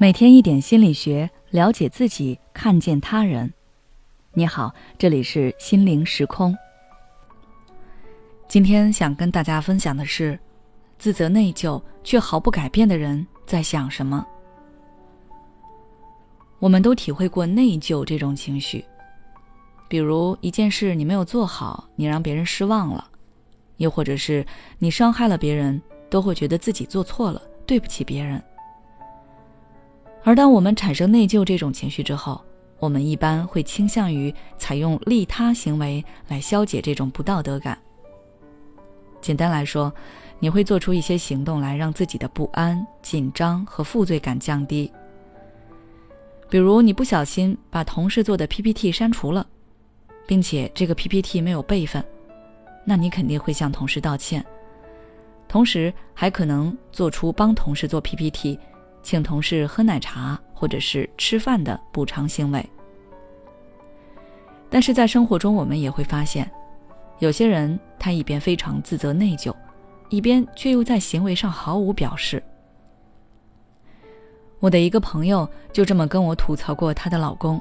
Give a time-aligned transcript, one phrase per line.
[0.00, 3.52] 每天一点心理学，了解自己，看见他人。
[4.32, 6.56] 你好，这里是心灵时空。
[8.46, 10.38] 今天想跟大家分享的是，
[11.00, 14.24] 自责内疚却毫不改变的人在想什么。
[16.60, 18.84] 我们都体会过内疚这种情绪，
[19.88, 23.04] 比如一件事你没有做好，你让别人失望了；
[23.78, 24.46] 又或者是
[24.78, 28.40] 你伤害了别人，都会觉得自己做错了，对不起别人。
[30.24, 32.40] 而当我们产生内疚这种情绪之后，
[32.78, 37.78] 我们一般会倾向于采用利他行为来消解这种不道德感。
[39.20, 39.92] 简单来说，
[40.38, 44.90] 你会做出一些行动来让自己的不安、紧张和负罪感降低。
[46.50, 49.46] 比如，你不小心把同事做的 PPT 删除了，
[50.26, 52.04] 并且这个 PPT 没有备份，
[52.84, 54.44] 那你肯定会向同事道歉，
[55.48, 58.58] 同时还可能做出帮同事做 PPT。
[59.02, 62.68] 请同事喝奶茶或者是吃饭的补偿行为，
[64.68, 66.50] 但是在生活中，我们也会发现，
[67.18, 69.54] 有些人他一边非常自责内疚，
[70.08, 72.42] 一边却又在行为上毫无表示。
[74.60, 77.60] 我的一个朋友就这么跟我吐槽过她的老公，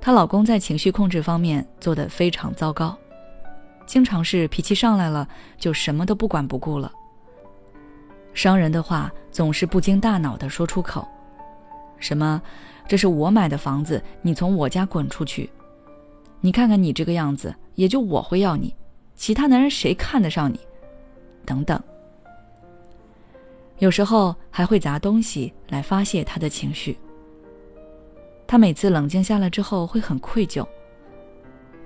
[0.00, 2.96] 她老公在情绪控制方面做得非常糟糕，
[3.84, 5.28] 经常是脾气上来了
[5.58, 6.90] 就什么都不管不顾了。
[8.34, 11.06] 伤人的话总是不经大脑的说出口，
[11.98, 12.40] 什么
[12.88, 15.50] “这是我买的房子，你从我家滚出去”，
[16.40, 18.74] 你看看你这个样子，也就我会要你，
[19.14, 20.58] 其他男人谁看得上你？
[21.44, 21.80] 等等。
[23.78, 26.96] 有时候还会砸东西来发泄他的情绪。
[28.46, 30.66] 他每次冷静下来之后会很愧疚。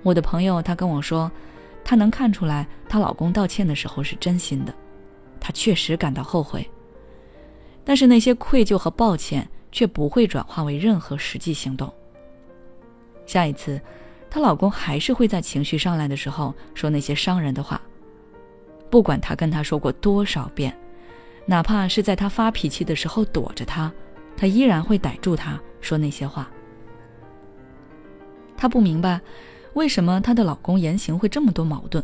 [0.03, 1.31] 我的朋友她跟我说，
[1.83, 4.73] 她能看出来她老公道歉的时候是真心的。
[5.47, 6.69] 她确实感到后悔，
[7.85, 11.89] 但是那些愧疚和抱歉却不会转化为任何实际行动。
[13.25, 13.79] 下一次，
[14.29, 17.81] 她老公还是会在情绪上来的时候说那些伤人的话，
[18.89, 20.77] 不管她跟他说过多少遍，
[21.45, 23.89] 哪怕是在他发脾气的时候躲着他，
[24.35, 26.51] 她依然会逮住他说那些话。
[28.57, 29.21] 她不明白，
[29.75, 32.03] 为什么她的老公言行会这么多矛盾。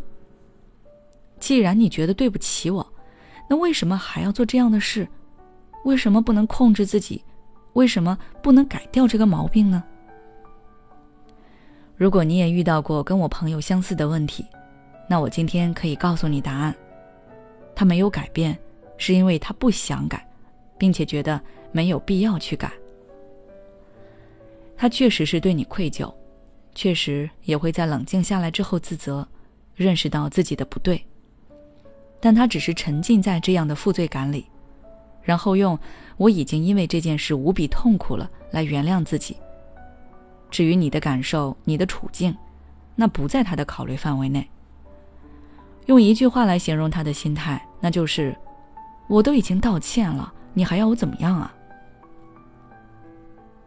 [1.41, 2.92] 既然你觉得对不起我。
[3.49, 5.07] 那为什么还要做这样的事？
[5.85, 7.23] 为什么不能控制自己？
[7.73, 9.83] 为什么不能改掉这个毛病呢？
[11.95, 14.45] 如果你也遇到过跟我朋友相似的问题，
[15.09, 16.75] 那我今天可以告诉你答案：
[17.75, 18.57] 他没有改变，
[18.97, 20.25] 是因为他不想改，
[20.77, 21.39] 并且觉得
[21.71, 22.71] 没有必要去改。
[24.77, 26.13] 他确实是对你愧疚，
[26.73, 29.27] 确实也会在冷静下来之后自责，
[29.75, 31.05] 认识到自己的不对。
[32.25, 34.45] 但他只是沉浸在这样的负罪感里，
[35.23, 35.77] 然后用
[36.15, 39.35] “我已经因为这件事无比痛苦了”来原谅自己。
[40.49, 42.33] 至于你的感受、你的处境，
[42.95, 44.49] 那不在他的考虑范围内。
[45.87, 48.33] 用一句话来形容他的心态，那就是
[49.09, 51.53] ：“我都已经道歉了，你还要我怎么样啊？”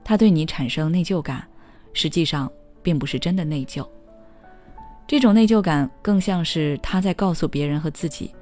[0.02, 1.46] 他对你产生内疚感，
[1.92, 2.50] 实际上
[2.82, 3.86] 并不是真的内疚。
[5.06, 8.34] 这种内疚感更像是他在告诉别人和自己。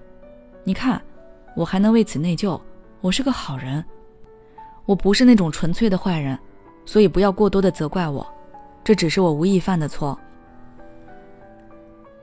[0.67, 1.01] 你看，
[1.55, 2.59] 我还能为此内疚？
[3.03, 3.85] 我是个好人，
[4.87, 6.39] 我不是那种纯粹的坏人，
[6.87, 8.27] 所以不要过多的责怪我，
[8.83, 10.19] 这只是我无意犯的错。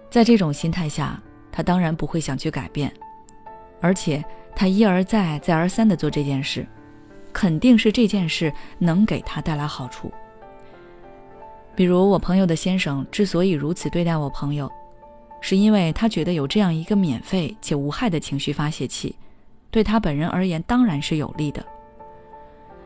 [0.09, 2.91] 在这种心态下，他当然不会想去改变，
[3.80, 4.25] 而且
[4.56, 6.66] 他一而再、再而三的做这件事，
[7.31, 10.12] 肯定是这件事能给他带来好处。
[11.75, 14.69] 比如我朋友的先生之所以如此对待我朋友。
[15.41, 19.16] 是因为他觉得有这样一个免费且无害的情绪发泄器，
[19.69, 21.66] 对他本人而言当然是有利的。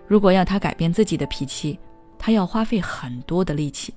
[0.08, 1.78] 如果要他改变自己的脾气，
[2.18, 3.94] 他要花费很多的力气。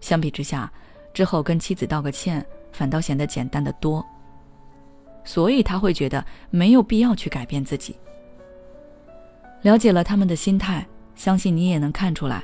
[0.00, 0.70] 相比之下，
[1.12, 4.04] 之后跟妻子道个歉，反倒显得简单的多。
[5.24, 7.96] 所以他会觉得没有必要去改变自己。
[9.62, 12.42] 了解了他们的心态，相信你也能看出来，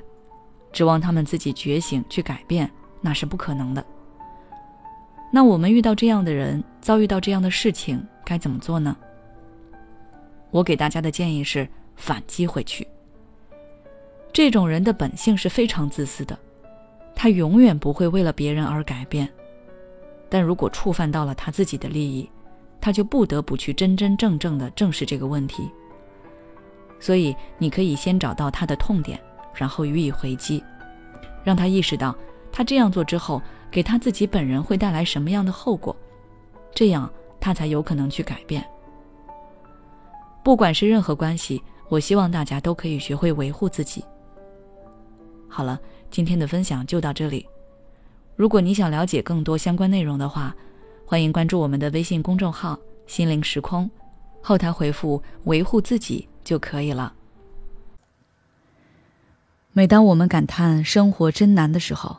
[0.72, 2.70] 指望他们自己觉醒去改变，
[3.00, 3.84] 那是不可能的。
[5.30, 8.96] 那我们遇到这样的人，遭遇到这样的事情，该怎么做呢？
[10.50, 12.86] 我给大家的建议是反击回去。
[14.32, 16.38] 这种人的本性是非常自私的，
[17.14, 19.28] 他永远不会为了别人而改变。
[20.30, 22.30] 但如果触犯到了他自己的利益，
[22.80, 25.68] 他就不得不去真真正正的正视这个问题。
[26.98, 29.20] 所以，你可以先找到他的痛点，
[29.54, 30.62] 然后予以回击，
[31.44, 32.16] 让他意识到
[32.50, 33.42] 他这样做之后。
[33.70, 35.94] 给他自己本人会带来什么样的后果？
[36.74, 37.10] 这样
[37.40, 38.64] 他才有可能去改变。
[40.42, 44.04] 不管是任何关系，我希望大家都可以学会维护自己。
[45.48, 45.80] 好了，
[46.10, 47.46] 今天的分享就到这里。
[48.36, 50.54] 如果你想了解更多相关内容的话，
[51.04, 53.90] 欢迎关注我们的微信公众号“心灵时空”，
[54.42, 57.14] 后台回复“维护自己”就可以了。
[59.72, 62.18] 每当我们感叹生活真难的时候，